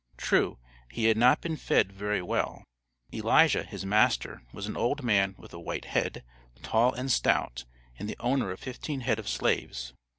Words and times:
True, 0.17 0.57
he 0.89 1.03
had 1.03 1.15
"not 1.15 1.41
been 1.41 1.55
fed 1.55 1.91
very 1.91 2.23
well;" 2.23 2.63
Elijah, 3.13 3.61
his 3.63 3.85
master, 3.85 4.41
was 4.51 4.65
an 4.65 4.75
old 4.75 5.03
man 5.03 5.35
with 5.37 5.53
a 5.53 5.59
white 5.59 5.85
head, 5.85 6.23
tall 6.63 6.91
and 6.93 7.11
stout, 7.11 7.65
and 7.99 8.09
the 8.09 8.17
owner 8.19 8.49
of 8.49 8.59
fifteen 8.59 9.01
head 9.01 9.19
of 9.19 9.29
slaves. 9.29 9.93